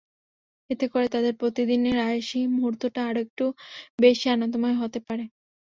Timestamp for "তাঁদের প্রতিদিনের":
1.09-1.97